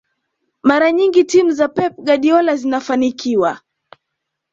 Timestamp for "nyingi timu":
0.91-1.51